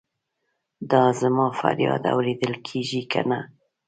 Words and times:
دا 0.91 1.03
زما 1.21 1.47
فریاد 1.59 2.03
اورېدل 2.13 2.53
کیږي 2.67 3.01
کنه؟ 3.11 3.39